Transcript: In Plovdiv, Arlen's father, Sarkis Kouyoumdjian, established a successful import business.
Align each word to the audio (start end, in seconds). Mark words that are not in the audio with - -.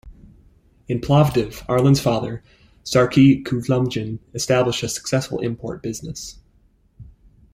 In 0.87 0.99
Plovdiv, 0.99 1.63
Arlen's 1.69 1.99
father, 1.99 2.43
Sarkis 2.83 3.43
Kouyoumdjian, 3.43 4.17
established 4.33 4.81
a 4.81 4.89
successful 4.89 5.37
import 5.41 5.83
business. 5.83 6.39